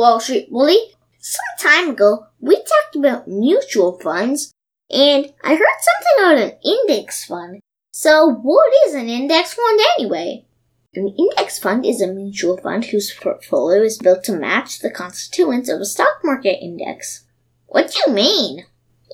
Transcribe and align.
Wall 0.00 0.18
Street 0.18 0.48
Willie. 0.50 0.94
Some 1.18 1.58
time 1.58 1.90
ago, 1.90 2.24
we 2.40 2.56
talked 2.56 2.96
about 2.96 3.28
mutual 3.28 4.00
funds, 4.00 4.50
and 4.88 5.30
I 5.44 5.54
heard 5.54 5.58
something 5.58 6.16
about 6.18 6.38
an 6.38 6.58
index 6.64 7.26
fund. 7.26 7.60
So, 7.92 8.32
what 8.32 8.72
is 8.86 8.94
an 8.94 9.10
index 9.10 9.52
fund 9.52 9.78
anyway? 9.98 10.46
An 10.94 11.14
index 11.18 11.58
fund 11.58 11.84
is 11.84 12.00
a 12.00 12.06
mutual 12.06 12.56
fund 12.56 12.86
whose 12.86 13.12
portfolio 13.12 13.82
is 13.82 13.98
built 13.98 14.24
to 14.24 14.32
match 14.32 14.78
the 14.78 14.90
constituents 14.90 15.68
of 15.68 15.82
a 15.82 15.84
stock 15.84 16.20
market 16.24 16.64
index. 16.64 17.26
What 17.66 17.92
do 17.92 18.00
you 18.06 18.14
mean? 18.14 18.64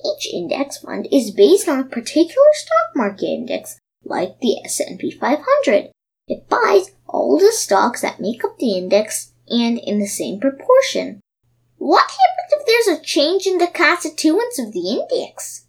Each 0.05 0.33
index 0.33 0.77
fund 0.77 1.09
is 1.11 1.31
based 1.31 1.67
on 1.67 1.81
a 1.81 1.83
particular 1.83 2.47
stock 2.53 2.95
market 2.95 3.25
index, 3.25 3.77
like 4.05 4.39
the 4.39 4.61
S&P 4.63 5.11
500. 5.11 5.91
It 6.29 6.47
buys 6.47 6.91
all 7.05 7.37
the 7.37 7.51
stocks 7.51 8.03
that 8.03 8.21
make 8.21 8.45
up 8.45 8.57
the 8.57 8.77
index 8.77 9.33
and 9.49 9.77
in 9.79 9.99
the 9.99 10.07
same 10.07 10.39
proportion. 10.39 11.21
What 11.77 12.09
happens 12.09 12.51
if 12.51 12.65
there's 12.65 12.99
a 12.99 13.03
change 13.03 13.45
in 13.45 13.57
the 13.57 13.67
constituents 13.67 14.59
of 14.59 14.73
the 14.73 14.89
index? 14.89 15.65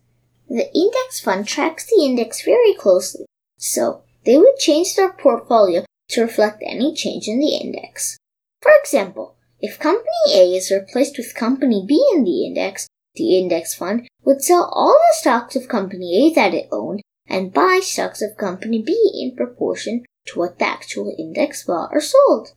The 0.48 0.74
index 0.74 1.20
fund 1.20 1.46
tracks 1.46 1.86
the 1.86 2.02
index 2.02 2.44
very 2.44 2.74
closely, 2.74 3.26
so 3.58 4.02
they 4.24 4.38
would 4.38 4.56
change 4.56 4.96
their 4.96 5.12
portfolio 5.12 5.84
to 6.08 6.22
reflect 6.22 6.62
any 6.64 6.94
change 6.94 7.28
in 7.28 7.38
the 7.38 7.56
index. 7.56 8.16
For 8.62 8.72
example, 8.80 9.36
if 9.60 9.78
company 9.78 10.06
A 10.32 10.56
is 10.56 10.70
replaced 10.70 11.18
with 11.18 11.34
company 11.34 11.84
B 11.86 12.02
in 12.14 12.24
the 12.24 12.46
index, 12.46 12.88
the 13.14 13.38
index 13.38 13.74
fund 13.74 14.08
would 14.24 14.42
sell 14.42 14.70
all 14.72 14.92
the 14.92 15.20
stocks 15.20 15.56
of 15.56 15.68
company 15.68 16.26
A 16.30 16.34
that 16.34 16.54
it 16.54 16.68
owned 16.70 17.02
and 17.26 17.52
buy 17.52 17.80
stocks 17.82 18.22
of 18.22 18.36
company 18.36 18.82
B 18.82 18.96
in 19.14 19.36
proportion 19.36 20.04
to 20.26 20.38
what 20.38 20.58
the 20.58 20.66
actual 20.66 21.14
index 21.18 21.64
bought 21.64 21.90
or 21.92 22.00
sold. 22.00 22.52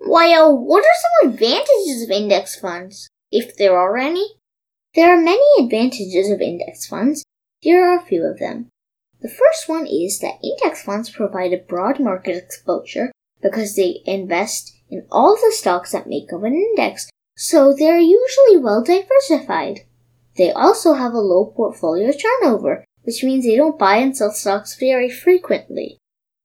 Well, 0.00 0.56
what 0.56 0.84
are 0.84 1.02
some 1.22 1.30
advantages 1.30 2.02
of 2.02 2.10
index 2.10 2.58
funds, 2.58 3.08
if 3.30 3.56
there 3.56 3.76
are 3.76 3.96
any? 3.96 4.34
There 4.94 5.12
are 5.12 5.20
many 5.20 5.44
advantages 5.58 6.30
of 6.30 6.40
index 6.40 6.86
funds. 6.86 7.24
Here 7.60 7.84
are 7.84 7.98
a 7.98 8.04
few 8.04 8.24
of 8.24 8.38
them. 8.38 8.68
The 9.20 9.28
first 9.28 9.68
one 9.68 9.86
is 9.86 10.18
that 10.20 10.38
index 10.42 10.82
funds 10.82 11.10
provide 11.10 11.52
a 11.52 11.58
broad 11.58 12.00
market 12.00 12.36
exposure 12.36 13.12
because 13.42 13.76
they 13.76 14.02
invest 14.04 14.74
in 14.88 15.06
all 15.10 15.36
the 15.36 15.52
stocks 15.52 15.92
that 15.92 16.06
make 16.06 16.32
up 16.32 16.42
an 16.42 16.54
index, 16.54 17.08
so 17.36 17.74
they're 17.74 17.98
usually 17.98 18.56
well 18.56 18.82
diversified. 18.82 19.80
They 20.36 20.50
also 20.50 20.94
have 20.94 21.12
a 21.12 21.20
low 21.20 21.46
portfolio 21.46 22.12
turnover, 22.12 22.84
which 23.02 23.22
means 23.22 23.44
they 23.44 23.56
don't 23.56 23.78
buy 23.78 23.96
and 23.96 24.16
sell 24.16 24.30
stocks 24.30 24.78
very 24.78 25.10
frequently. 25.10 25.98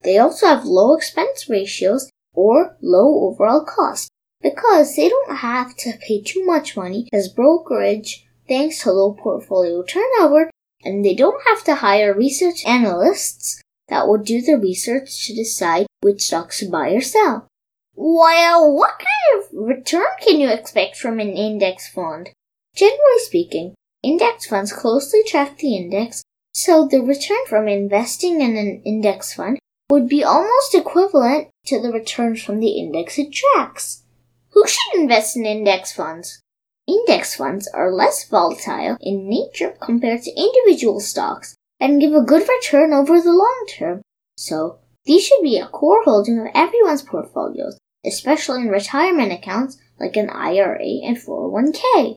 They 0.04 0.18
also 0.18 0.48
have 0.48 0.66
low 0.66 0.96
expense 0.96 1.50
ratios 1.50 2.10
or 2.34 2.78
low 2.82 3.28
overall 3.30 3.64
cost 3.66 4.10
because 4.42 4.96
they 4.96 5.10
don't 5.10 5.38
have 5.38 5.76
to 5.78 5.94
pay 6.08 6.22
too 6.22 6.46
much 6.46 6.76
money 6.76 7.08
as 7.14 7.30
brokerage 7.30 8.26
thanks 8.48 8.84
to 8.84 8.92
low 8.92 9.14
portfolio 9.14 9.84
turnover 9.84 10.50
and 10.84 11.06
they 11.06 11.14
don't 11.14 11.42
have 11.48 11.64
to 11.64 11.76
hire 11.76 12.14
research 12.14 12.66
analysts 12.66 13.62
that 13.88 14.08
will 14.08 14.18
do 14.18 14.42
the 14.42 14.58
research 14.58 15.28
to 15.28 15.36
decide 15.36 15.86
which 16.02 16.24
stocks 16.24 16.60
to 16.60 16.70
buy 16.70 16.90
or 16.92 17.02
sell. 17.02 17.48
Well, 17.94 18.74
what 18.74 19.00
kind 19.00 19.44
of 19.44 19.50
return 19.54 20.06
can 20.22 20.40
you 20.40 20.50
expect 20.50 20.96
from 20.96 21.20
an 21.20 21.34
index 21.34 21.90
fund? 21.90 22.30
Generally 22.74 23.20
speaking, 23.20 23.76
index 24.02 24.48
funds 24.48 24.72
closely 24.72 25.24
track 25.28 25.58
the 25.58 25.76
index, 25.76 26.24
so 26.54 26.88
the 26.88 27.02
return 27.02 27.46
from 27.48 27.68
investing 27.68 28.42
in 28.42 28.56
an 28.56 28.82
index 28.86 29.34
fund 29.34 29.60
would 29.92 30.08
be 30.08 30.24
almost 30.24 30.74
equivalent 30.74 31.50
to 31.66 31.82
the 31.82 31.92
returns 31.92 32.42
from 32.42 32.62
the 32.62 32.80
index 32.80 33.20
it 33.20 33.34
tracks. 33.34 34.04
Who 34.52 34.66
should 34.66 35.02
invest 35.02 35.36
in 35.36 35.46
index 35.46 35.92
funds? 35.92 36.42
Index 36.88 37.36
funds 37.36 37.68
are 37.74 37.92
less 37.92 38.28
volatile 38.28 38.98
in 39.02 39.28
nature 39.28 39.76
compared 39.82 40.22
to 40.22 40.32
individual 40.32 41.02
stocks 41.02 41.56
and 41.82 42.00
give 42.00 42.14
a 42.14 42.22
good 42.24 42.48
return 42.48 42.94
over 42.94 43.20
the 43.20 43.34
long 43.34 43.66
term. 43.70 44.02
So, 44.38 44.80
these 45.04 45.26
should 45.26 45.44
be 45.44 45.58
a 45.58 45.68
core 45.68 46.04
holding 46.06 46.40
of 46.40 46.48
everyone's 46.56 47.02
portfolios, 47.02 47.78
especially 48.06 48.62
in 48.62 48.70
retirement 48.70 49.34
accounts 49.34 49.78
like 50.00 50.16
an 50.16 50.30
IRA 50.30 51.02
and 51.04 51.18
401k. 51.18 52.16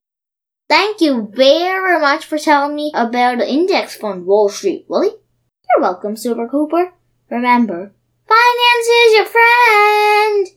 Thank 0.68 1.00
you 1.00 1.28
very 1.34 2.00
much 2.00 2.24
for 2.24 2.38
telling 2.38 2.76
me 2.76 2.92
about 2.94 3.38
the 3.38 3.50
index 3.50 3.96
fund 3.96 4.26
Wall 4.26 4.48
Street, 4.48 4.86
Willie. 4.88 5.08
You're 5.08 5.82
welcome, 5.82 6.16
Super 6.16 6.48
Cooper. 6.48 6.92
Remember, 7.30 7.92
finance 8.28 8.86
is 8.86 9.14
your 9.16 9.24
friend! 9.24 10.46